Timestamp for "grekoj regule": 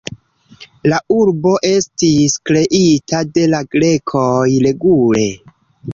3.77-5.29